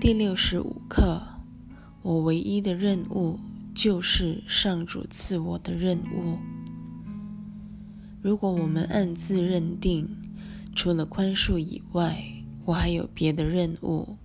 [0.00, 1.22] 第六十五课，
[2.00, 3.38] 我唯一的任务
[3.74, 6.38] 就是上主赐我的任务。
[8.22, 10.16] 如果我们暗自认定，
[10.74, 12.24] 除了宽恕以外，
[12.64, 14.16] 我还有别的任务，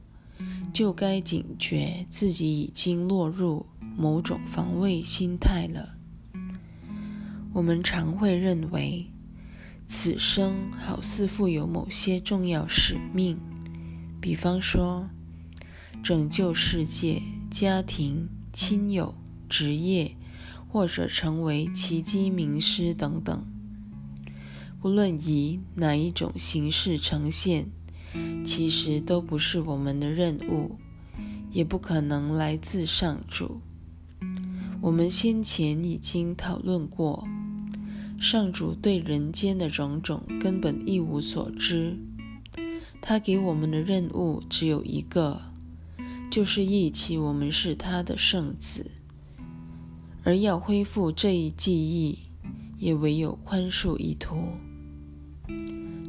[0.71, 3.65] 就该警觉自己已经落入
[3.97, 5.97] 某种防卫心态了。
[7.51, 9.07] 我们常会认为，
[9.89, 13.37] 此生好似负有某些重要使命，
[14.21, 15.09] 比方说。
[16.03, 19.15] 拯救世界、家庭、亲友、
[19.49, 20.15] 职业，
[20.67, 23.45] 或者成为奇迹名师等等，
[24.79, 27.71] 不论以哪一种形式呈现，
[28.45, 30.77] 其实都不是我们的任务，
[31.51, 33.61] 也不可能来自上主。
[34.81, 37.27] 我们先前已经讨论过，
[38.19, 41.97] 上主对人间的种种根本一无所知，
[43.01, 45.54] 他给我们的任务只有一个。
[46.35, 48.91] 就是忆起我们是他的圣子，
[50.25, 52.19] 而要恢复这一记忆，
[52.77, 54.49] 也唯有宽恕一途。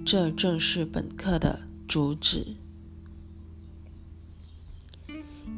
[0.04, 2.56] 这正是本课的主旨。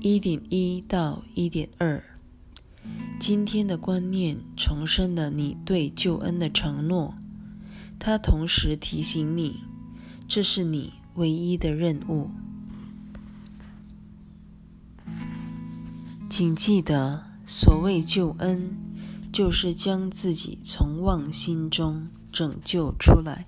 [0.02, 2.04] 一点一到一点二，
[3.18, 7.14] 今天的观念重申了你对救恩的承诺，
[7.98, 9.62] 它同时提醒你，
[10.28, 12.28] 这是你唯一的任务。
[16.30, 18.76] 请记得，所谓救恩，
[19.32, 23.46] 就是将自己从妄心中拯救出来，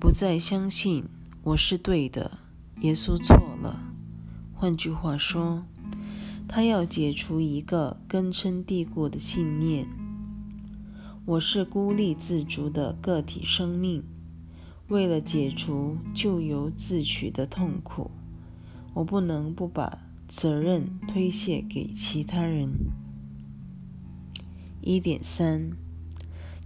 [0.00, 1.04] 不再相信
[1.42, 2.38] 我是对的，
[2.80, 3.92] 耶稣错了。
[4.54, 5.64] 换句话说，
[6.48, 9.86] 他要解除一个根深蒂固的信念：
[11.26, 14.02] 我是孤立自足的个体生命。
[14.88, 18.10] 为了解除咎由自取的痛苦，
[18.94, 19.98] 我不能不把。
[20.28, 22.70] 责任推卸给其他人。
[24.80, 25.70] 一点三，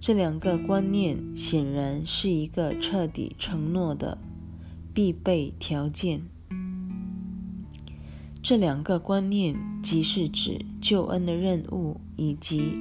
[0.00, 4.18] 这两个观念显然是一个彻底承诺的
[4.92, 6.22] 必备条件。
[8.42, 12.72] 这两个观念即是指救恩的任务，以及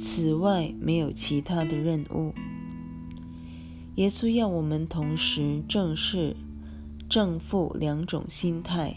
[0.00, 2.34] 此外没有其他的任务。
[3.96, 6.34] 耶稣要我们同时正视
[7.08, 8.96] 正负两种心态。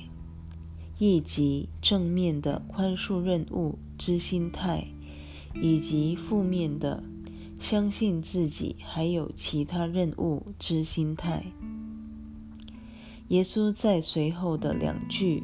[0.97, 4.87] 以及正面的宽恕任务之心态，
[5.61, 7.03] 以及负面的
[7.59, 11.45] 相信自己还有其他任务之心态。
[13.29, 15.43] 耶稣在随后的两句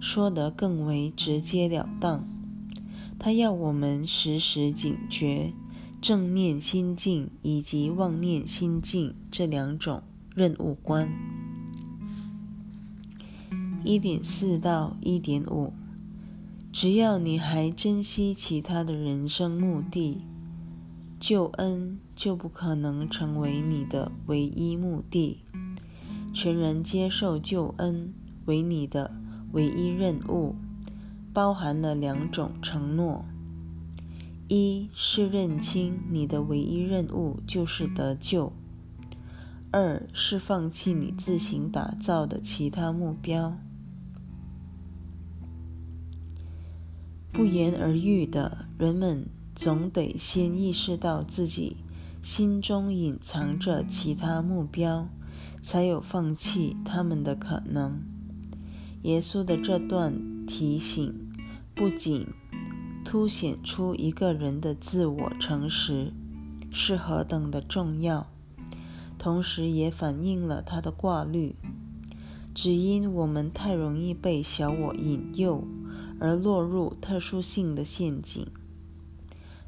[0.00, 2.28] 说得更为直截了当，
[3.18, 5.52] 他要我们时时警觉
[6.00, 10.02] 正念心境以及妄念心境这两种
[10.34, 11.31] 任务观。
[13.84, 15.72] 一点四到一点五，
[16.72, 20.22] 只要你还珍惜其他的人生目的，
[21.18, 25.40] 救恩就不可能成为你的唯一目的。
[26.32, 28.14] 全然接受救恩
[28.46, 29.10] 为你的
[29.52, 30.54] 唯一任务，
[31.32, 33.24] 包含了两种承诺：
[34.48, 38.52] 一是认清你的唯一任务就是得救；
[39.70, 43.58] 二是放弃你自行打造的其他目标。
[47.32, 51.78] 不言而喻的，人们总得先意识到自己
[52.22, 55.08] 心中隐藏着其他目标，
[55.62, 58.02] 才有放弃他们的可能。
[59.04, 61.32] 耶稣的这段提醒，
[61.74, 62.26] 不仅
[63.02, 66.12] 凸显出一个人的自我诚实
[66.70, 68.26] 是何等的重要，
[69.18, 71.56] 同时也反映了他的挂虑：
[72.54, 75.64] 只因我们太容易被小我引诱。
[76.22, 78.46] 而落入特殊性的陷阱。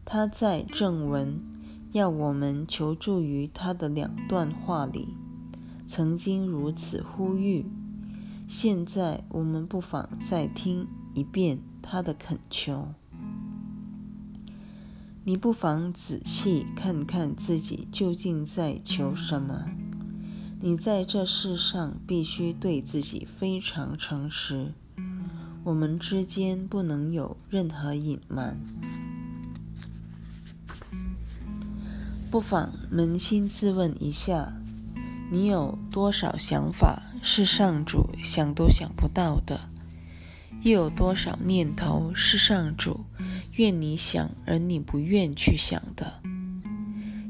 [0.05, 1.43] 他在正文
[1.91, 5.17] 要我们求助于他的两段话里，
[5.89, 7.67] 曾经如此呼吁。
[8.47, 12.87] 现在我们不妨再听一遍他的恳求。
[15.25, 19.65] 你不妨仔细看看自己究竟在求什么。
[20.61, 24.73] 你在这世上必须对自己非常诚实。
[25.64, 28.61] 我们之间不能有任何隐瞒。
[32.31, 34.52] 不妨扪心自问一下：
[35.32, 39.70] 你有多少想法是上主想都想不到的？
[40.61, 43.06] 又有多少念头是上主
[43.52, 46.20] 愿你想而你不愿去想的？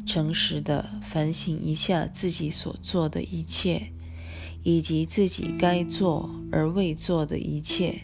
[0.05, 3.93] 诚实的反省一下自己所做的一切。
[4.67, 8.01] 以及自己该做而未做的一切，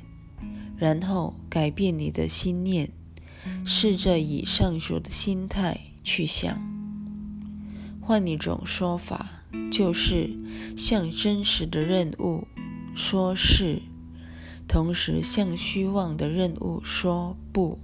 [0.81, 2.91] 然后改变你的心念，
[3.67, 6.59] 试着以上述的心态去想。
[8.01, 10.31] 换一种说法，就是
[10.79, 12.49] 向真实的任务
[12.95, 13.83] 说是，
[14.67, 17.79] 同时向虚妄的任务说不。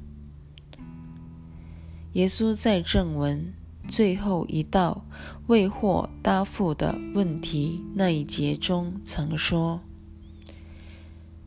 [2.14, 3.52] 耶稣在正文
[3.86, 5.04] 最后一道
[5.48, 9.82] 未获答复的问题那一节中曾说：“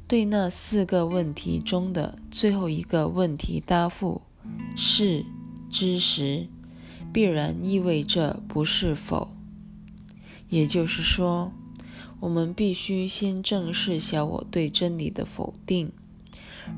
[0.09, 4.23] 对那四个问题中的最后一个问题答复
[4.75, 5.23] 是
[5.69, 6.47] 知识，
[7.13, 9.29] 必然意味着不是否。
[10.49, 11.51] 也就是说，
[12.21, 15.91] 我们必须先正视小我对真理的否定，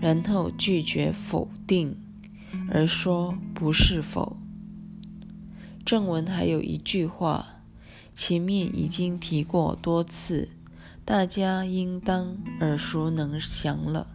[0.02, 1.96] 然后拒绝否定。”
[2.70, 4.36] 而说不是否？
[5.86, 7.62] 正文还有一句话，
[8.14, 10.50] 前面已经提过多次，
[11.04, 14.08] 大家应当耳熟能详了。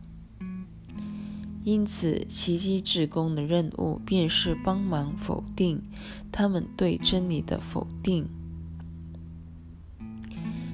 [1.65, 5.83] 因此，奇迹之功的任务便是帮忙否定
[6.31, 8.29] 他们对真理的否定。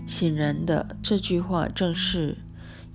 [0.07, 2.37] 显然的，这句话正是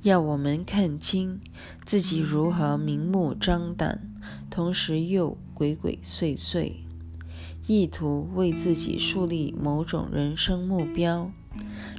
[0.03, 1.39] 要我们看清
[1.83, 4.13] 自己如何明目张胆。
[4.49, 6.73] 同时又鬼鬼祟祟，
[7.65, 11.31] 意图为自己树立某种人生目标，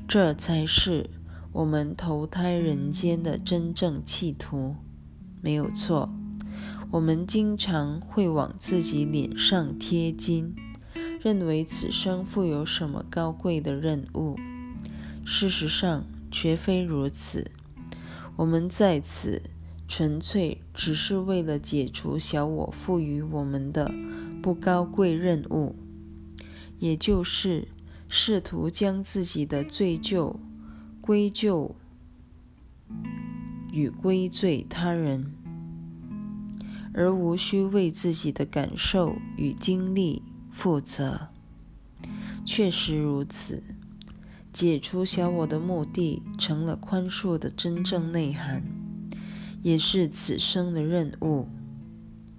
[0.07, 1.11] 这才是
[1.53, 4.77] 我们投胎人间的真正企图。
[5.41, 6.11] 没有错，
[6.91, 10.55] 我们经常会往自己脸上贴金，
[11.21, 14.37] 认为此生负有什么高贵的任务。
[15.25, 17.51] 事实上，绝非如此。
[18.37, 19.43] 我们在此。
[19.91, 23.91] 纯粹只是为了解除小我赋予我们的
[24.43, 25.77] 不高贵任务，
[26.79, 27.69] 也就是
[28.09, 30.37] 试图将自己的罪疚
[31.01, 31.75] 归咎
[33.71, 35.33] 与归罪他人，
[36.95, 41.29] 而无需为自己的感受与经历负责。
[42.45, 43.63] 确实如此，
[44.53, 48.63] 解除小我的目的成了宽恕的真正内涵。
[49.61, 51.49] 也是此生的任务。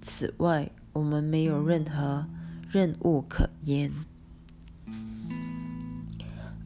[0.01, 2.25] 此外，我们没有任何
[2.71, 3.91] 任务可言。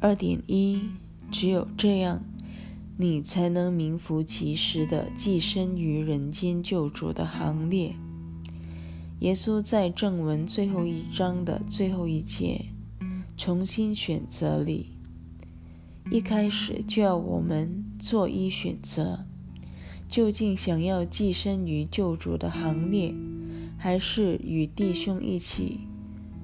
[0.04, 0.82] 二点一，
[1.32, 2.22] 只有这样，
[2.98, 7.96] 你才能名副其实的寄身于人间救主的行列。
[9.22, 12.66] 耶稣在正文最后一章的最后一节
[13.38, 14.88] “重新选择”里，
[16.12, 19.24] 一开始就要我们做一选择。
[20.10, 23.16] 究竟想要寄身于救主的行列，
[23.78, 25.80] 还是与弟兄一起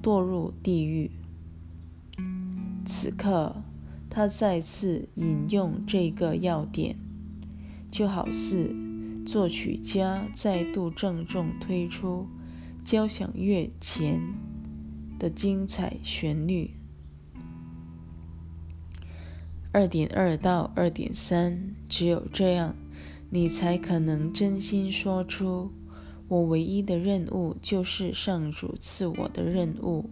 [0.02, 1.10] 堕入地狱？
[2.84, 3.62] 此刻，
[4.08, 6.96] 他再次引用这个要点，
[7.90, 8.74] 就好似
[9.26, 12.26] 作曲家再度郑重推出
[12.84, 14.20] 交响乐前
[15.18, 16.70] 的精彩旋律。
[19.72, 22.74] 二点二到二点三，只有这样。
[23.32, 25.70] 你才可能真心说出
[26.26, 30.10] ：“我唯一的任务就是上主赐我的任务。”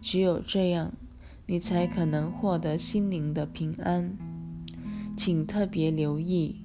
[0.00, 0.92] 只有这样，
[1.46, 4.16] 你才可能获得心灵的平安。
[5.16, 6.60] 请特别留意，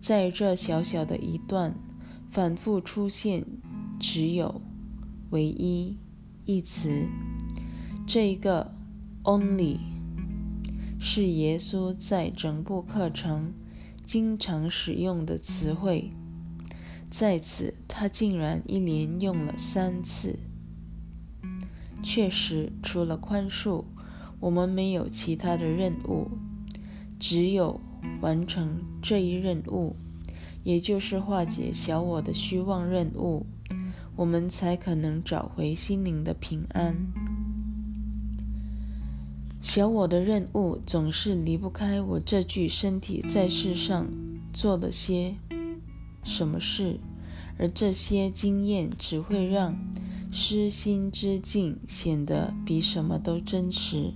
[0.00, 1.74] 在这小小的一段
[2.30, 3.44] 反复出现
[3.98, 4.60] “只有
[5.30, 5.96] ”“唯一”
[6.44, 7.08] 一词。
[8.06, 8.74] 这个
[9.24, 9.78] “only”
[11.00, 13.52] 是耶稣在整部课程。
[14.04, 16.12] 经常使用的词汇，
[17.10, 20.38] 在此他竟然一连用了三次。
[22.04, 23.84] 确实，除了宽恕，
[24.46, 26.30] 我们没有其他的任务。
[27.18, 27.80] 只有
[28.20, 29.96] 完成这一任务，
[30.62, 33.44] 也就是化解小我的虚妄任务，
[34.14, 36.94] 我们才可能找回心灵的平安。
[39.60, 44.06] 小我的任务总是离不开我这具身体在世上
[44.52, 45.34] 做了些
[46.22, 47.00] 什么事，
[47.58, 49.76] 而这些经验只会让
[50.30, 54.12] 失心之境显得比什么都真实。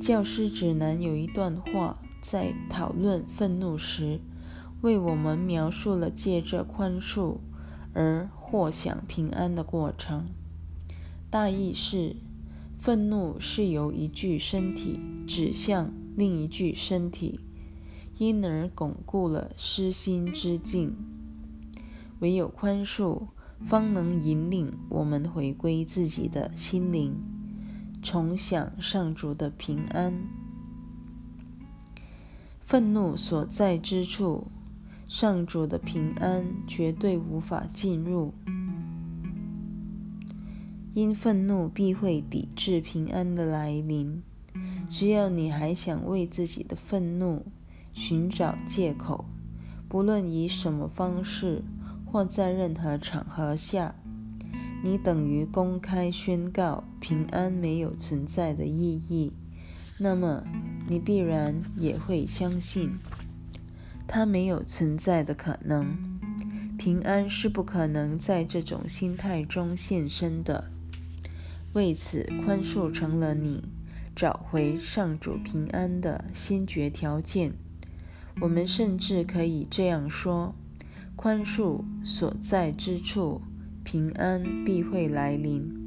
[0.00, 4.20] 教师指南有一段话，在讨论愤怒时，
[4.82, 7.38] 为我们描述了借着宽恕
[7.92, 10.26] 而获享平安的过程。
[11.30, 12.16] 大意是。
[12.78, 17.40] 愤怒是由一具身体指向另一具身体，
[18.18, 20.94] 因而巩固了失心之境。
[22.20, 23.28] 唯有宽恕，
[23.64, 27.16] 方能引领我们回归自己的心灵，
[28.06, 30.14] 重享上主的平安。
[32.60, 34.46] 愤怒所在之处，
[35.08, 38.32] 上主的平安绝对无法进入。
[40.94, 44.22] 因愤怒必会抵制平安的来临。
[44.88, 47.44] 只要你还想为自己的愤怒
[47.92, 49.24] 寻找借口，
[49.88, 51.64] 不论以什么方式
[52.04, 53.96] 或在任何场合下，
[54.84, 59.32] 你等于公开宣告平安没有存在的意义。
[59.96, 60.42] 那么，
[60.88, 62.98] 你必然也会相信
[64.08, 65.96] 它没有存在的可能。
[66.76, 70.68] 平安是不可能在这种心态中现身的。
[71.74, 73.62] 为此，宽恕成了你
[74.16, 77.52] 找回上主平安的先决条件。
[78.40, 80.56] 我们甚至可以这样说：
[81.14, 83.42] 宽恕所在之处，
[83.84, 85.85] 平安必会来临。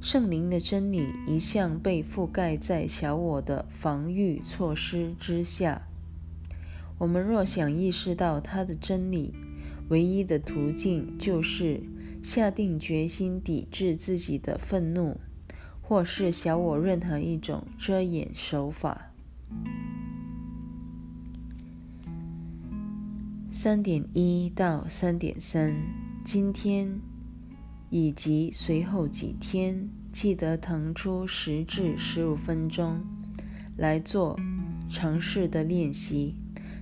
[0.00, 5.86] 圣灵的真理一向被覆盖在小我的防御措施之下。
[6.98, 9.34] 我们若想意识到它的真理，
[9.88, 11.82] 唯一的途径就是。
[12.22, 15.18] 下定决心抵制自己的愤怒，
[15.80, 19.10] 或是小我任何一种遮掩手法。
[23.50, 25.74] 三点一到三点三，
[26.22, 27.00] 今天
[27.90, 33.00] 以及随后几天，记得腾出十至十五分钟
[33.76, 34.38] 来做
[34.88, 36.36] 尝试的练习，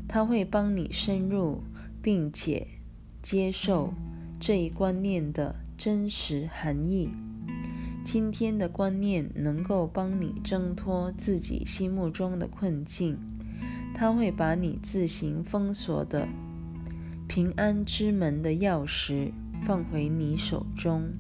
[0.07, 1.62] 它会帮你深入
[2.00, 2.67] 并且
[3.23, 3.93] 接受。
[4.41, 7.11] 这一观念的真实含义，
[8.05, 13.19] 今天的观念能够帮你挣脱自己心目中的困境，
[13.93, 16.29] 它会把你自行封锁的
[17.27, 19.33] 平安之门的钥匙
[19.65, 21.12] 放回你手中。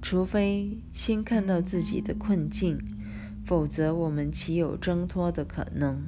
[0.00, 2.78] 除非先看到自己的困境，
[3.44, 6.02] 否则我们岂有挣脱的可能？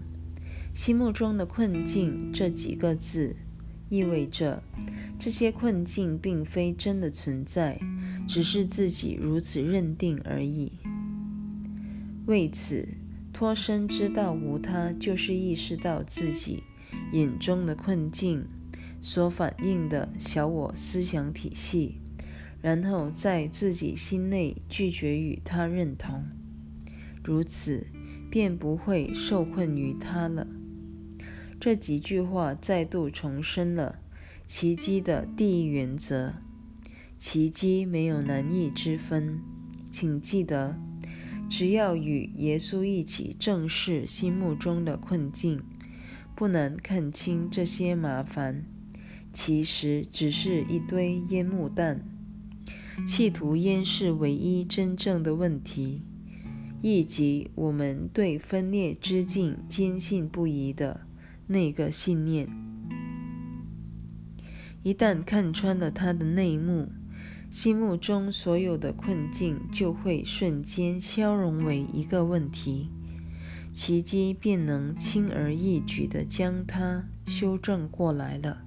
[0.75, 3.37] 心目中的困境这几个字。
[3.91, 4.63] 意味着
[5.19, 7.79] 这些困境并非真的存在，
[8.27, 10.73] 只是自己如此认定而已。
[12.27, 12.89] 为此，
[13.33, 16.65] 脱身之道无他，就是意识到自己
[17.13, 18.49] 眼中的困境
[19.05, 22.01] 所反映的小我思想体系，
[22.63, 26.25] 然后在自己心内拒绝与他认同，
[27.23, 27.87] 如此
[28.31, 30.47] 便不会受困于他了。
[31.61, 33.99] 这几句话再度重申了
[34.47, 36.37] 奇迹的第一原则：
[37.19, 39.39] 奇迹没有难易之分。
[39.91, 40.81] 请记得，
[41.51, 45.63] 只要与耶稣一起正视心目中的困境，
[46.35, 48.65] 不难看清这些麻烦
[49.35, 52.03] 其实只是一堆烟幕弹，
[53.05, 56.03] 企图掩饰唯一真正的问题，
[56.81, 61.01] 以及我们对分裂之境坚信不疑的。
[61.47, 62.49] 那个信念，
[64.83, 66.89] 一旦看穿了他的内幕，
[67.51, 72.89] 心目中所有的困境就会瞬间消融为一个问题，
[73.75, 78.63] 奇迹便能轻而易举地将它修正过来了。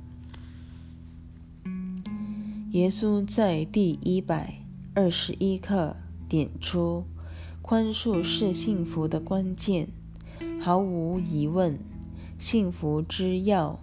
[2.77, 4.61] 耶稣在第一百
[4.93, 5.95] 二十一课
[6.29, 7.05] 点出，
[7.59, 9.87] 宽恕是幸福的关键，
[10.61, 11.79] 毫无疑问。
[12.37, 13.77] 幸福之钥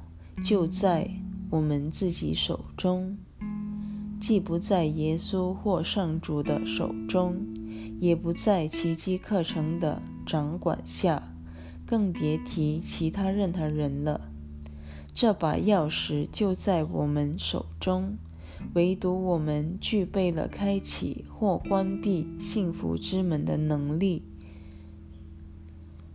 [0.44, 1.10] 就在
[1.50, 3.18] 我们自己手中，
[4.20, 7.44] 既不在耶稣或上主的手中，
[7.98, 11.34] 也不在奇迹课程的掌管下，
[11.84, 14.20] 更别提其他任何人了。
[15.12, 18.16] 这把钥匙就在我们手中，
[18.72, 24.22] 唯独我们具备了开启或关闭幸福之门的能力。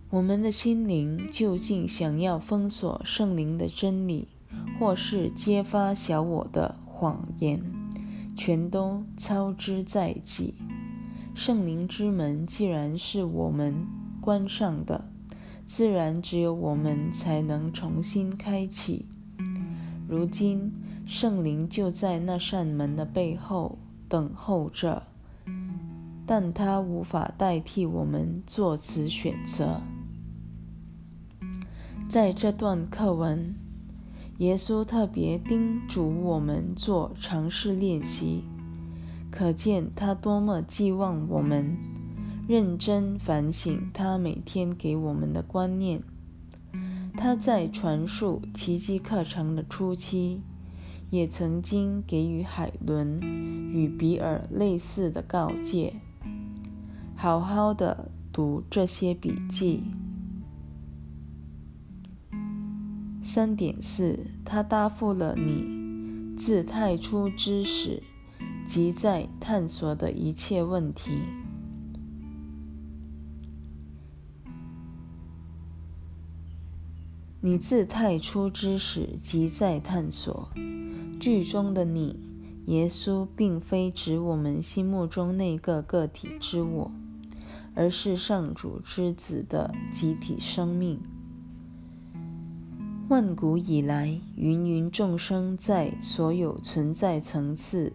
[0.09, 4.27] 我们的心灵究竟想要封锁圣灵的真理，
[4.79, 7.61] 或是揭发小我的谎言，
[8.35, 10.55] 全都操之在即。
[11.35, 13.85] 圣灵之门既然是我们
[14.19, 15.09] 关上的，
[15.65, 19.05] 自然只有我们才能重新开启。
[20.07, 20.73] 如今，
[21.11, 25.01] 圣灵就在那扇门的背后等候着，
[26.23, 29.81] 但它无法代替我们做此选择。
[32.07, 33.55] 在这段课文，
[34.37, 38.43] 耶稣特别叮嘱我们做尝试练习，
[39.31, 41.75] 可见他多么寄望我们
[42.47, 46.03] 认真反省他每天给我们的观念。
[47.17, 50.43] 他在传述奇迹课程的初期，
[51.09, 53.19] 也曾经给予海伦
[53.73, 55.95] 与比尔类似的告诫：
[57.15, 59.83] 好好的读这些笔记。
[63.21, 68.03] 三点四，他答复了你自太初之始
[68.65, 71.11] 即在探索的一切问题。
[77.41, 80.49] 你自太初之始即在探索。
[81.19, 82.17] 剧中的你，
[82.67, 86.91] 耶稣，并非指我们心目中那个个体之我，
[87.75, 90.99] 而是上主之子的集体生命。
[93.09, 97.93] 万古以来，芸芸众生在所有存在层次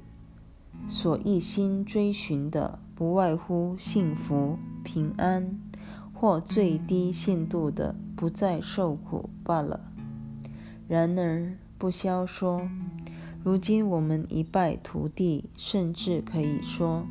[0.87, 5.59] 所一心追寻的，不外乎幸福、平安，
[6.13, 7.95] 或最低限度的。
[8.17, 9.81] 不再受苦罢了。
[10.87, 12.71] 然而，不消说，
[13.45, 17.07] 如今我们一败涂地，甚至可以说，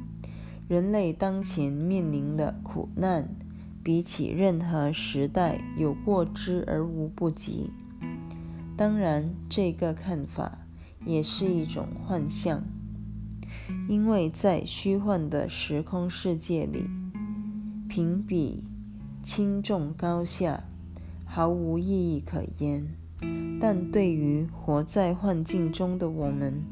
[0.68, 3.36] 人类当前面临的苦难，
[3.84, 7.70] 比起任何时代有过之而无不及。
[8.75, 10.58] 当然，这个看法
[11.06, 12.63] 也是一种幻象，
[13.88, 16.86] 因为在虚幻的时空世界里，
[17.88, 18.63] 评比
[19.22, 20.63] 轻重高下。
[21.25, 22.96] 毫无意义可言，
[23.65, 26.65] 但对于活在幻境中的我们，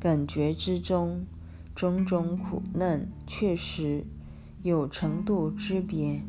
[0.00, 1.26] 感觉之中
[1.74, 4.06] 种种苦难确实
[4.62, 6.22] 有程度之别。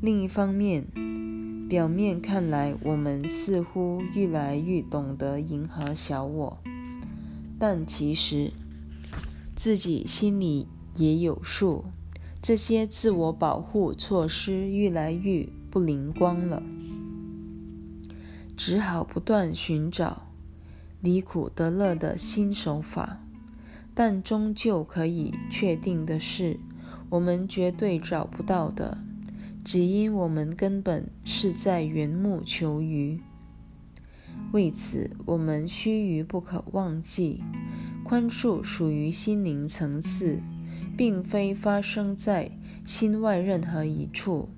[0.00, 0.88] 另一方面，
[1.68, 6.58] 表面看来我们似乎愈来愈懂得迎合小我，
[7.60, 8.50] 但其实
[9.54, 11.84] 自己心里也有数。
[12.42, 16.60] 这些自我保护措施愈来愈不灵光了。
[18.56, 20.28] 只好不断寻找
[21.00, 23.20] 离苦得乐的新手法，
[23.94, 26.60] 但终究可以确定的是，
[27.10, 28.98] 我们绝对找不到的，
[29.64, 33.20] 只因我们根本是在缘木求鱼。
[34.52, 37.42] 为此，我们须臾不可忘记，
[38.04, 40.40] 宽恕属于心灵层次，
[40.96, 42.52] 并非发生在
[42.84, 44.50] 心外任何一处，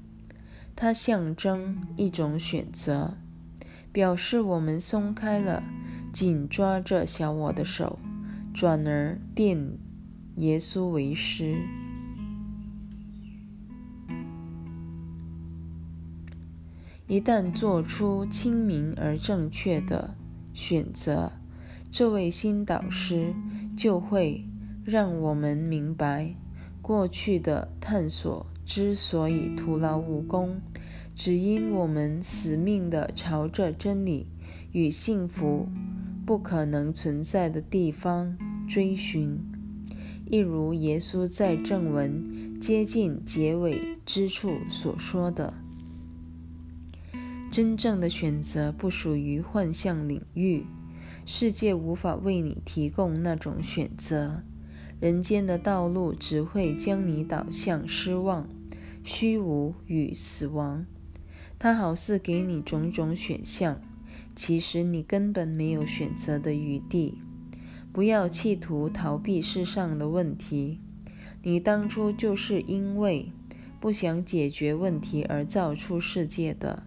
[0.77, 3.17] 它象征一种选择。
[3.95, 5.63] 表示我们松开了
[6.13, 8.01] 紧抓着小我的手，
[8.53, 9.77] 转而奠
[10.39, 11.57] 耶稣为师。
[17.07, 20.17] 一旦做出清明而正确的
[20.53, 21.31] 选择，
[21.89, 23.33] 这位新导师
[23.77, 24.45] 就会
[24.85, 26.35] 让我们明白，
[26.83, 30.61] 过去的探索之所以徒劳无功。
[31.15, 34.27] 只因我们死命地朝着真理
[34.73, 35.69] 与幸福
[36.27, 38.37] 不可能存在的地方
[38.69, 39.39] 追寻，
[40.29, 45.55] 一如耶稣在正文接近结尾之处所说的
[47.49, 50.67] ：“真正的选择不属于幻象领域，
[51.25, 54.43] 世界无法为你提供那种选择，
[54.99, 58.49] 人间的道路只会将你导向失望、
[59.05, 60.85] 虚无与死亡。”
[61.57, 63.81] 它好似给你种种选项，
[64.35, 67.19] 其实你根本没有选择的余地。
[67.93, 70.81] 不要企图逃避世上的问题，
[71.43, 73.31] 你当初就是因为
[73.79, 76.83] 不想解决问题而造出世界的。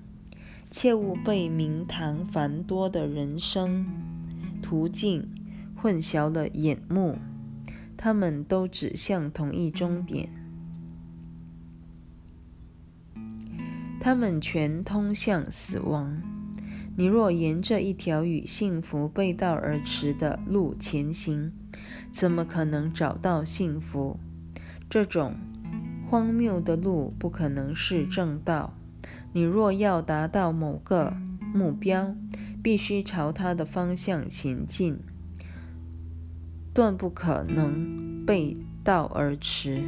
[0.70, 3.86] 切勿被名堂繁多的人生
[4.62, 5.34] 途径
[5.74, 7.18] 混淆了眼目，
[7.96, 10.37] 他们都指向同一终点。
[14.00, 16.22] 他们全通向死亡。
[16.96, 21.52] 你若沿着一条与幸福背道而驰的路前行，
[22.12, 24.20] 怎么可能找到幸福？
[24.90, 25.36] 这种
[26.08, 28.74] 荒谬的路不可能是正道。
[29.34, 31.16] 你若要达到某个
[31.54, 32.16] 目标，
[32.64, 35.00] 必须朝它的方向前进，
[36.74, 39.84] 断不可能背道而驰。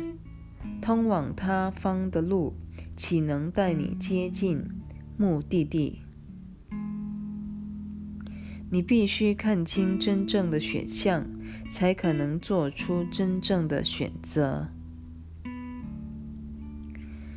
[0.81, 2.53] 通往他方的路。
[2.99, 4.61] 岂能带你接近
[5.15, 6.01] 目的地？
[8.69, 11.25] 你必须看清真正的选项，
[11.71, 14.67] 才可能做出真正的选择。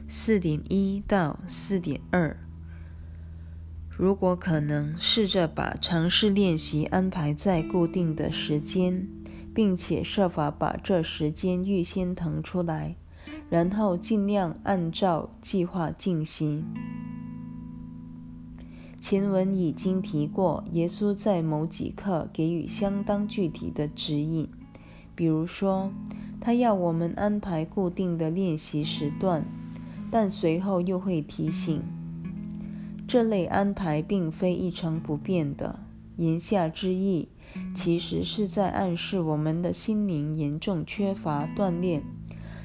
[0.09, 2.37] 四点一到四点二，
[3.89, 9.07] 如果可能，试着把尝试练习安排在固定的时间，
[9.55, 12.97] 并且设法把这时间预先腾出来。
[13.53, 16.65] 然后尽量按照计划进行。
[18.99, 24.49] 前文已经提过，耶稣在某几课给予相当具体的指引，
[25.15, 25.91] 比如说，
[26.41, 29.45] 他要我们安排固定的练习时段，
[30.11, 31.83] 但随后又会提醒，
[33.07, 35.81] 这类安排并非一成不变的。
[36.17, 37.29] 言下之意，
[37.75, 42.03] 其实是在暗示我们的心灵严重缺乏锻炼。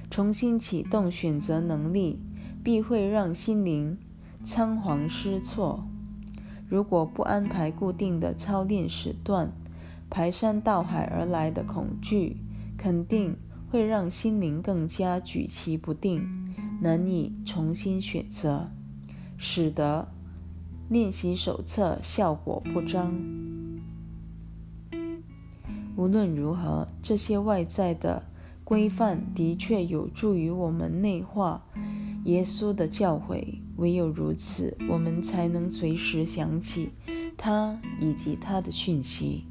[0.09, 2.19] 重新启动选择能力，
[2.63, 3.97] 必会让心灵
[4.43, 5.87] 仓皇失措。
[6.69, 9.51] 如果不安排固定的操练时段，
[10.09, 12.37] 排山倒海而来的恐惧
[12.77, 13.37] 肯定
[13.69, 16.27] 会让心灵更加举棋不定，
[16.81, 18.71] 难以重新选择，
[19.37, 20.07] 使得
[20.89, 23.13] 练习手册效果不彰。
[25.97, 28.23] 无论如何，这些外在的。
[28.67, 31.63] 规范的确有助于我们内化
[32.25, 36.89] 耶稣的教诲，唯有如此，我们才能随时想起
[37.38, 39.45] 他以及他的讯息。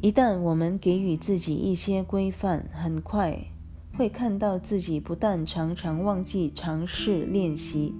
[0.00, 3.36] 一旦我们给予自己一些规范，很快
[3.98, 7.92] 会看到自己不但常常忘记尝试练习，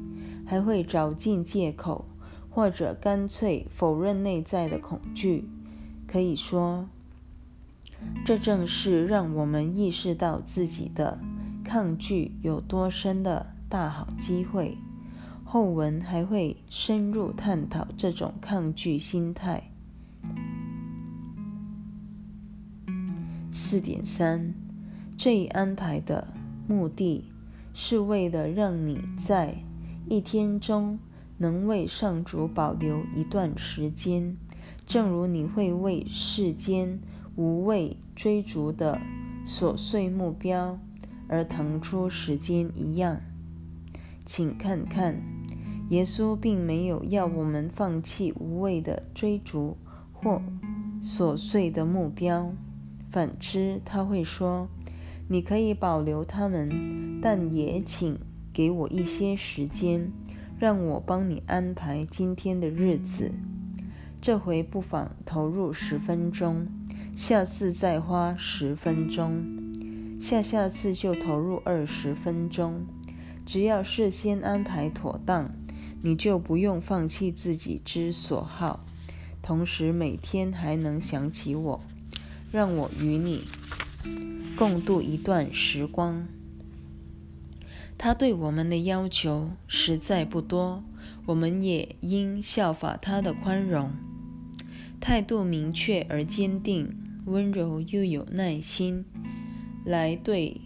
[0.47, 2.05] 还会找尽借口，
[2.49, 5.49] 或者干脆否认内在的恐惧。
[6.07, 6.89] 可以说。
[8.25, 11.19] 这正是让我们意识到自己的
[11.63, 14.77] 抗拒有多深的大好机会。
[15.45, 19.71] 后文还会深入探讨这种抗拒心态。
[23.53, 24.55] 四点三，
[25.17, 26.35] 这一安排的
[26.67, 27.31] 目的
[27.73, 29.63] 是为了让你在
[30.09, 30.99] 一天中
[31.39, 34.37] 能为上主保留一段时间，
[34.85, 37.01] 正如你会为世间。
[37.37, 38.99] 无谓追逐的
[39.45, 40.79] 琐碎目标
[41.29, 43.21] 而腾出时间一样，
[44.25, 45.23] 请看看，
[45.91, 49.77] 耶稣并没有要我们放弃无谓的追逐
[50.13, 50.41] 或
[51.03, 52.55] 琐碎的目标，
[53.11, 54.69] 反之，他会说
[55.29, 58.19] ：“你可以保留他们，但也请
[58.53, 60.11] 给我一些时间，
[60.59, 63.33] 让我帮你安排今天的日子。
[64.23, 66.67] 这回不妨投入十分钟。”
[67.17, 69.43] 下次再花十分钟，
[70.21, 72.85] 下下次就投入二十分钟。
[73.47, 75.51] 只要事先安排妥当，
[76.03, 78.85] 你就不用放弃自己之所好，
[79.41, 81.81] 同时每天还能想起我，
[82.53, 83.45] 让我与你
[84.55, 86.29] 共度一段时光。
[87.97, 90.85] 他对我们的要求实在不多，
[91.25, 93.91] 我们也应效法他的宽容，
[95.01, 96.95] 态度明确而坚定。
[97.27, 99.05] 温柔又有耐心，
[99.85, 100.61] 来对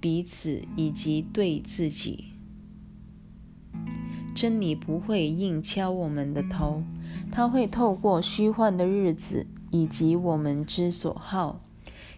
[0.00, 2.24] 彼此以及对自己。
[4.34, 6.82] 真理不会硬敲我们的头，
[7.30, 11.60] 它会透过虚幻的日子以及我们之所好，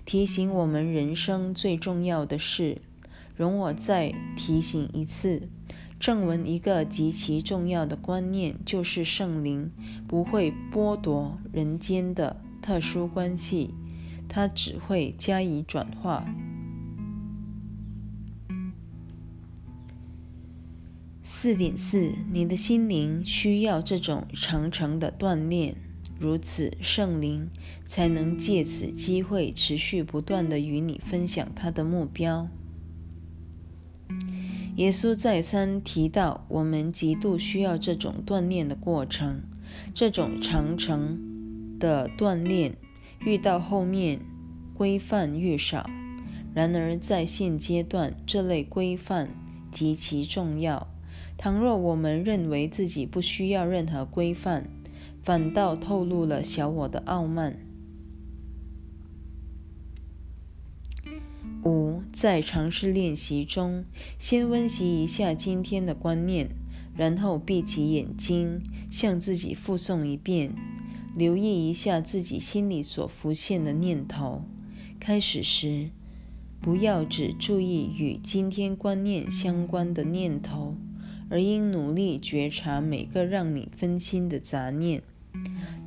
[0.07, 2.81] 提醒我们人生最重要的事。
[3.37, 5.51] 容我再提醒一次，
[6.01, 9.71] 正文一个极其重要的观念就是圣灵
[10.09, 12.41] 不会剥夺人间的。
[12.63, 13.75] 特殊关系，
[14.29, 16.25] 它只会加以转化。
[21.25, 25.75] 四点四，你的心灵需要这种长程的锻炼，
[26.21, 27.49] 如此圣灵
[27.85, 32.49] 才能借此机会持续不断的与你分享他的目标。
[34.77, 39.43] 耶稣再三提到，我们极度需要这种锻炼的过程，
[39.93, 41.32] 这种长程。
[41.83, 42.77] 的锻炼
[43.25, 44.21] 遇到后面
[44.73, 45.91] 规范越少，
[46.55, 49.31] 然而在现阶段这类规范
[49.73, 50.87] 极其重要。
[51.37, 54.69] 倘若我们认为自己不需要任何规范，
[55.25, 57.59] 反倒透露了小我的傲慢。
[61.65, 63.85] 五，在尝试练习中，
[64.21, 66.51] 先温习一下今天的观念，
[66.97, 70.55] 然后闭起眼睛，向自己复诵一遍。
[71.15, 74.45] 留意一下自己心里所浮现的念头。
[74.99, 75.91] 开始时，
[76.61, 80.77] 不要只注意与今天观念相关的念头，
[81.29, 85.03] 而应努力觉察每个让你分心的杂念。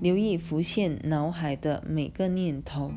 [0.02, 2.92] 留意浮现脑海的每个念头，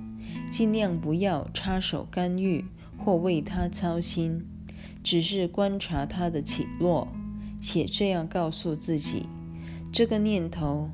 [0.50, 2.64] 尽量不要插手干预
[2.98, 4.44] 或为它操心，
[5.04, 7.06] 只是观察它的起落，
[7.60, 9.26] 且这样告诉自己：
[9.92, 10.90] 这个念头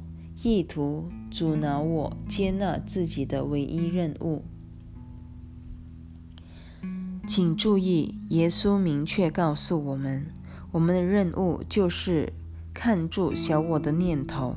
[0.49, 1.11] 意图。
[1.31, 4.45] 阻挠我接纳自己的唯一任务。
[7.27, 10.27] 请注意，耶稣明确告诉我们，
[10.71, 12.33] 我们的任务就是
[12.73, 14.57] 看住小我的念头，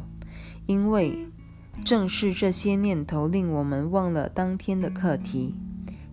[0.67, 1.25] 因为
[1.83, 5.55] 正是这些念头令我们忘了当天的课题。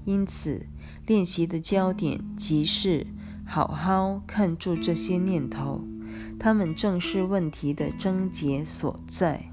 [0.06, 0.66] 因此，
[1.06, 3.06] 练习的焦点即是
[3.44, 5.84] 好好看住这些念头，
[6.38, 9.50] 它们正是问题的症结所在。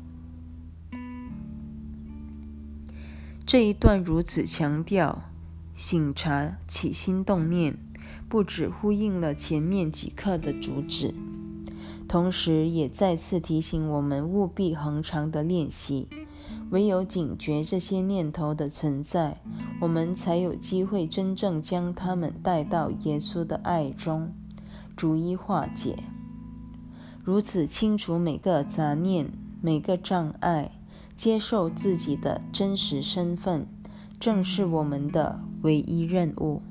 [3.52, 5.24] 这一段如此强调
[5.74, 7.78] 醒察起心动念，
[8.30, 11.14] 不只呼应了前面几课的主旨，
[12.08, 16.08] 同时也再次提醒我们务必恒常的练习。
[16.70, 19.42] 唯有警觉这些念头的存在，
[19.82, 24.34] 我们才有机会真正将它们带到耶稣的爱中，
[24.96, 25.98] 逐一化解。
[27.22, 29.30] 如此清除每个杂念、
[29.62, 30.78] 每个障碍。
[31.16, 33.68] 接受自己的真实身份，
[34.20, 36.62] 正是我们的唯一任务。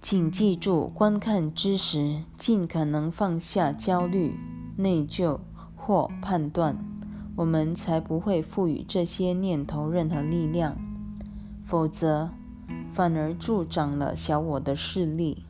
[0.00, 4.38] 请记住，观看之时，尽可能放下焦虑、
[4.76, 5.40] 内疚
[5.74, 6.78] 或判断，
[7.34, 10.76] 我们才不会赋予这些念头任何力量，
[11.64, 12.30] 否则
[12.92, 15.42] 反而助长了小我的势力。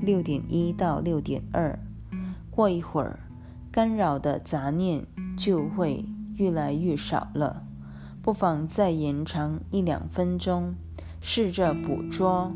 [0.00, 1.78] 六点一到六点二，
[2.50, 3.18] 过一会儿。
[3.72, 6.04] 干扰的杂念就会
[6.36, 7.62] 越来越少了。
[8.20, 10.74] 不妨再延长一两分钟，
[11.22, 12.52] 试着捕捉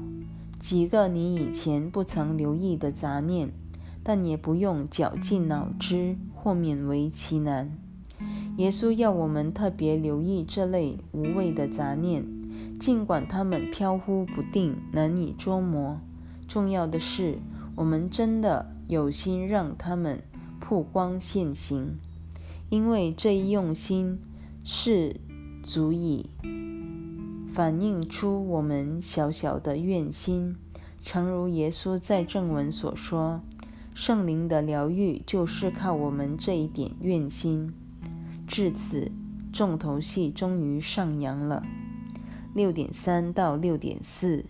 [0.61, 3.51] 几个你以前不曾留意的杂念，
[4.03, 7.73] 但也不用绞尽脑汁或勉为其难。
[8.59, 12.27] 耶稣要我们特别留意这类无谓的杂念，
[12.79, 15.99] 尽管它们飘忽不定、难以捉摸。
[16.47, 17.39] 重要的是，
[17.75, 20.21] 我们真的有心让他们。
[20.69, 21.97] 曝光现行，
[22.71, 24.19] 因为这一用心
[24.65, 25.21] 是
[25.63, 26.29] 足以
[27.49, 30.57] 反映出我们小小的愿心。
[31.05, 33.43] 诚如耶稣在正文所说，
[33.95, 37.73] 圣灵的疗愈就是靠我们这一点愿心。
[38.49, 39.13] 至此，
[39.53, 41.63] 重头戏终于上扬了。
[42.53, 44.45] 六点三到六点四，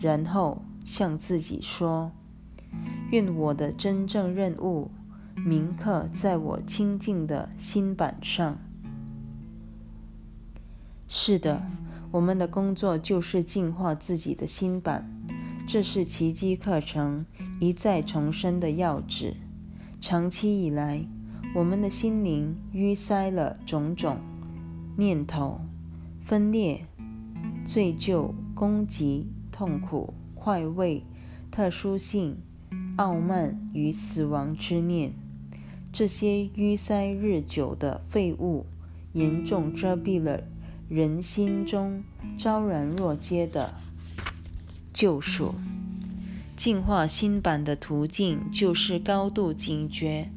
[0.00, 2.10] 然后向自己说
[3.12, 4.90] ：“愿我的真正任务。”
[5.44, 8.58] 铭刻在我清净的心板上。
[11.08, 11.62] 是的，
[12.12, 15.10] 我们的工作就是净化自己的心板，
[15.66, 17.26] 这是奇迹课程
[17.58, 19.36] 一再重申的要旨。
[20.00, 21.04] 长期以来，
[21.54, 24.18] 我们的心灵淤塞了种种
[24.96, 25.60] 念头：
[26.20, 26.86] 分裂、
[27.64, 31.04] 罪疚、攻击、痛苦、快慰、
[31.50, 32.38] 特殊性、
[32.96, 35.12] 傲慢与死亡之念。
[35.92, 38.64] 这些淤塞日久的废物，
[39.12, 40.44] 严重遮蔽了
[40.88, 42.04] 人心中
[42.38, 43.74] 昭然若揭的
[44.92, 45.54] 救赎。
[46.56, 50.30] 净化新版的途径，就是高度警觉，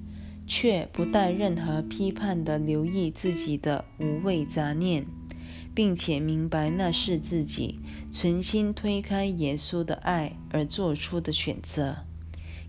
[0.48, 5.06] 却不带任何批判的留意自己的无谓杂念，
[5.76, 11.98] 并且明白那是自己存心推开耶稣的爱而做出的选择。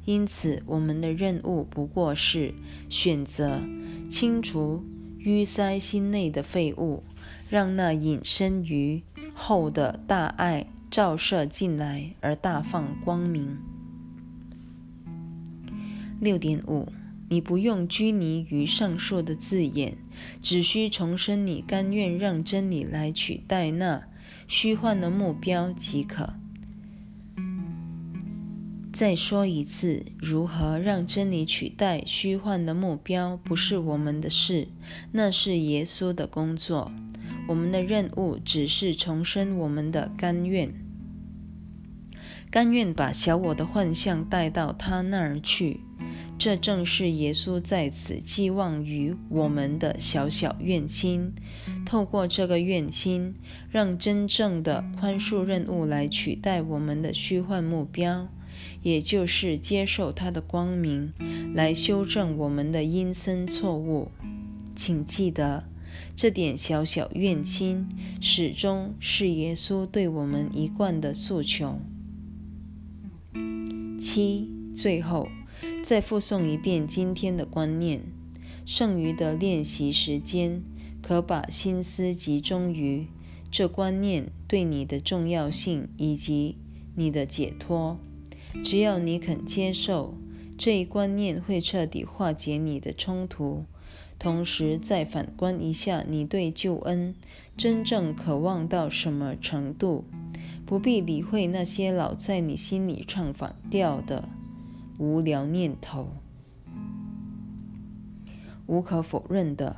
[0.04, 2.54] 因此，我们的任务不过是
[2.88, 3.62] 选择
[4.10, 4.84] 清除
[5.20, 7.02] 淤塞心内的废物，
[7.48, 9.02] 让那隐身于
[9.34, 13.58] 后的大爱照射进来，而大放光明。
[16.20, 16.92] 六点五，
[17.30, 19.96] 你不用拘泥于上述的字眼，
[20.42, 24.04] 只需重申你甘愿让真理来取代那
[24.46, 26.34] 虚幻的目标即可。
[28.94, 34.68] 再说一次，如何让真理取代虚幻的目标，不是我们的事，
[35.10, 36.92] 那是耶稣的工作。
[37.48, 40.72] 我们的任务只是重申我们的甘愿，
[42.52, 45.80] 甘愿把小我的幻象带到他那儿去。
[46.38, 51.32] 这正是耶稣在此寄望于我们的小小愿心。
[51.84, 53.34] 透过这个愿心，
[53.68, 58.28] 让真正的宽恕任务来取代我们的虚幻目标。
[58.82, 61.12] 也就是接受他的光明，
[61.54, 64.10] 来修正我们的阴森错误。
[64.76, 65.64] 请记得，
[66.16, 67.88] 这点小小怨心，
[68.20, 71.80] 始终是耶稣对我们一贯的诉求。
[73.98, 75.28] 七，最后
[75.82, 78.02] 再复诵一遍今天的观念。
[78.66, 80.62] 剩余的练习时间，
[81.02, 83.06] 可把心思集中于
[83.50, 86.56] 这观念对你的重要性以及
[86.96, 88.00] 你的解脱。
[88.62, 90.14] 只要你肯接受
[90.56, 93.64] 这一观念，会彻底化解你的冲突。
[94.18, 97.14] 同时，再反观一下你对救恩
[97.56, 100.04] 真正渴望到什么程度，
[100.64, 104.28] 不必理会那些老在你心里唱反调的
[104.98, 106.08] 无聊念头。
[108.66, 109.76] 无可否认的，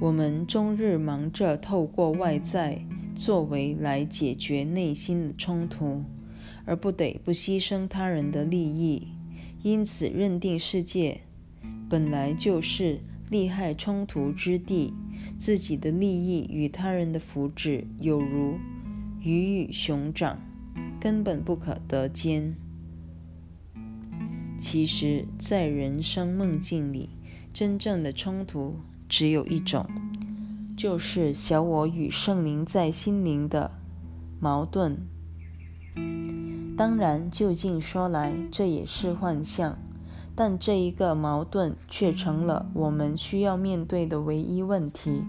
[0.00, 2.84] 我们终日忙着透过外在
[3.14, 6.02] 作为来解决内心的冲突，
[6.66, 9.08] 而不得不牺牲他人的利益。
[9.62, 11.22] 因此，认定世界
[11.88, 13.00] 本来就是
[13.30, 14.92] 利害冲突之地，
[15.38, 18.58] 自己的利益与他人的福祉有如
[19.22, 20.38] 鱼与熊掌，
[21.00, 22.54] 根本不可得兼。
[24.58, 27.10] 其实，在人生梦境里，
[27.52, 28.76] 真正的冲突
[29.08, 29.86] 只有一种，
[30.76, 33.72] 就是小我与圣灵在心灵的
[34.38, 34.98] 矛盾。
[36.76, 39.78] 当然，就近说来，这也是幻象，
[40.34, 45.22] 但这一个矛盾却成了我们需要面对的唯一问题：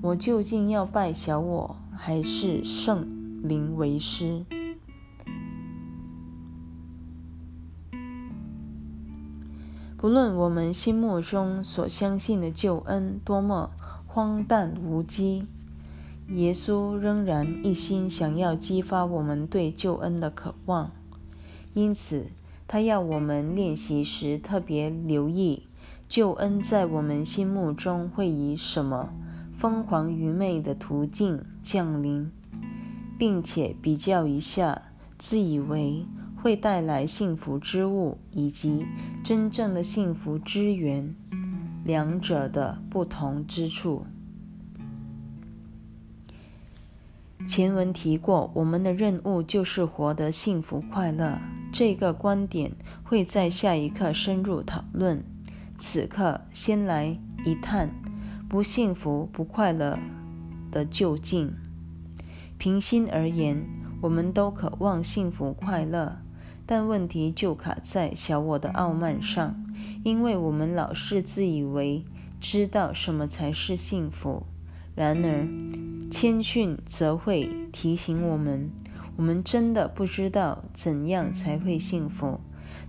[0.00, 3.04] 我究竟要拜小我，还是圣
[3.42, 4.44] 灵为师？
[9.96, 13.70] 不论我们心目中所相信的救恩多么
[14.06, 15.48] 荒诞无稽，
[16.28, 20.90] 耶稣仍然一心想要激发我们对救恩的渴望。
[21.74, 22.26] 因此，
[22.66, 25.62] 他要我们练习时特别留意
[26.08, 29.12] 救恩在我们心目中会以什么
[29.54, 32.30] 疯狂愚昧的途径降临，
[33.18, 34.82] 并且比较一下
[35.18, 36.04] 自以为。
[36.42, 38.86] 会带来幸福之物以及
[39.24, 41.16] 真正的幸福之源，
[41.82, 44.04] 两者的不同之处。
[47.46, 51.38] 前文提过，我们的任务就是活得幸福快乐。
[51.72, 52.72] 这个观点
[53.04, 55.24] 会在下一课深入讨论。
[55.78, 57.90] 此刻，先来一探
[58.48, 59.98] 不幸福、不快乐
[60.72, 61.54] 的究竟。
[62.58, 63.64] 平心而言，
[64.00, 66.18] 我们都渴望幸福快乐。
[66.68, 69.62] 但问题就卡在小我的傲慢上，
[70.02, 72.04] 因为我们老是自以为
[72.40, 74.44] 知道什么才是幸福。
[74.96, 75.46] 然而，
[76.18, 78.70] 谦逊则会提醒我们，
[79.16, 82.40] 我们真的不知道怎样才会幸福。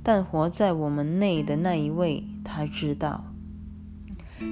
[0.02, 3.26] 但活在我们内的那一位，他知道。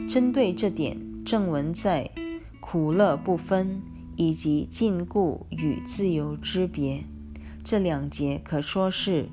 [0.10, 2.12] 针对这点，正文在
[2.60, 3.82] “苦乐不分”
[4.18, 7.06] 以及“禁锢与自由之别”。
[7.64, 9.30] 这两节可说是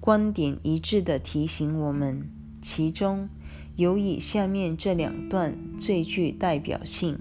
[0.00, 2.28] 观点一致的提醒我们，
[2.60, 3.28] 其中
[3.76, 7.20] 有以下面这两段最具代表性：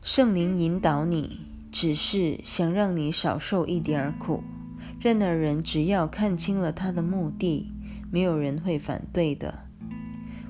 [0.00, 1.40] 圣灵引导你，
[1.72, 4.44] 只是想让你少受一点苦。
[5.00, 7.72] 任何人只要看清了他的目的，
[8.10, 9.64] 没有人会反对的。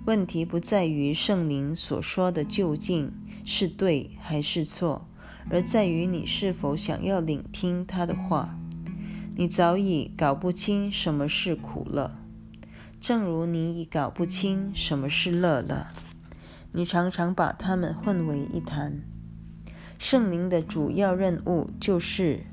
[0.04, 3.10] 问题不在于圣灵所说的究竟
[3.44, 5.08] 是对还是错。
[5.50, 8.54] 而在于你是否想要聆听他的话。
[9.34, 12.10] 你早已搞不清什么是苦乐，
[13.00, 15.92] 正如你已搞不清什么是乐了。
[16.72, 19.00] 你常常把它们混为一谈。
[19.98, 22.44] 圣灵的主要任务就是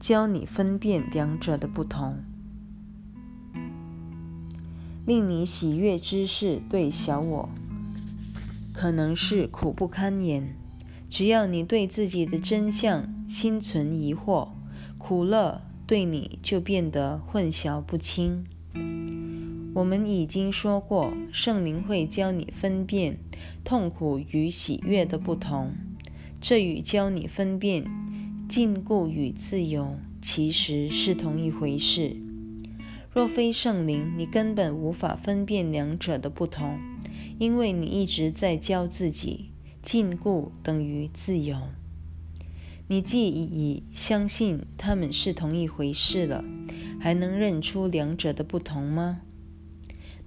[0.00, 2.24] 教你分辨两者的不同。
[5.06, 7.48] 令你喜悦之事，对小我
[8.72, 10.56] 可能是苦不堪言。
[11.10, 14.48] 只要你对自己的真相心存疑惑，
[14.96, 18.44] 苦乐对你就变得混淆不清。
[19.74, 23.18] 我们已经说过，圣灵会教你分辨
[23.64, 25.72] 痛苦与喜悦的不同，
[26.40, 27.84] 这与教你分辨
[28.48, 32.16] 禁锢与自由其实是同一回事。
[33.12, 36.78] 若非圣灵，你根本无法分辨两者的不同，
[37.38, 39.50] 因为你一直在教自己。
[39.82, 41.56] 禁锢等于自由。
[42.88, 46.44] 你既已相信他们是同一回事了，
[47.00, 49.22] 还能认出两者的不同吗？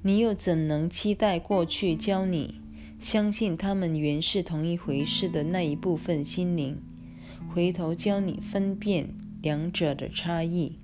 [0.02, 2.56] 你又怎能期待过去教你
[3.03, 6.81] 相信他们原是同一回事的那一部分心灵，
[7.53, 10.79] 回头教你分辨两者的差异？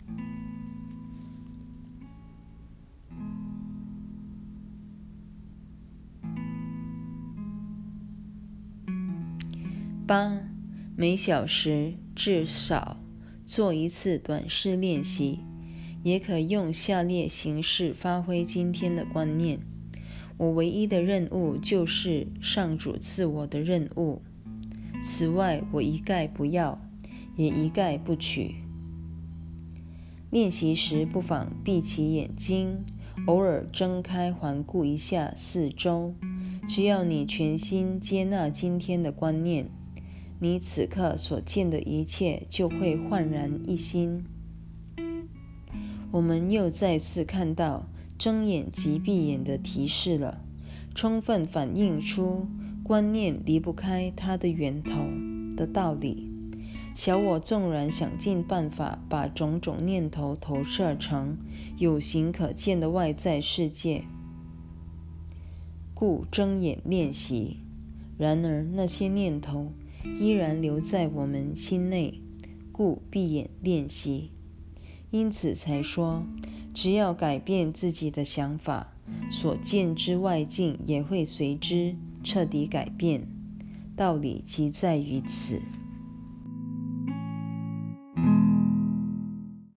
[10.06, 10.42] 八，
[10.98, 12.98] 每小时至少
[13.46, 15.40] 做一次短视练习，
[16.04, 19.79] 也可用下列形式发挥今天的观念。
[20.40, 24.22] 我唯一的任务就是上主赐我的任务，
[25.04, 26.80] 此外我一概不要，
[27.36, 28.56] 也一概不取。
[30.30, 32.86] 练习时不妨闭起眼睛，
[33.28, 36.16] 偶尔睁开环顾一下四周。
[36.70, 39.70] 只要你全心接纳今天的观念。
[40.40, 44.24] 你此刻所见的一切就会焕然一新。
[46.12, 47.90] 我们又再次看到
[48.20, 50.42] 睁眼即闭眼的提示了，
[50.94, 52.46] 充分反映出
[52.84, 55.08] 观念离不开它的源头
[55.56, 56.28] 的道理。
[56.94, 61.38] 小我纵然想尽办法把种种念头投射成
[61.78, 64.04] 有形可见的外在世界，
[65.94, 67.62] 故睁眼练习。
[68.18, 69.72] 然而那些念头
[70.20, 72.20] 依然留在我们心内，
[72.74, 74.32] 故闭眼练习。
[75.10, 76.24] 因此才说，
[76.82, 78.94] 只要改变自己的想法，
[79.30, 83.28] 所见之外境也会随之彻底改变。
[83.98, 85.62] 道理即在于此。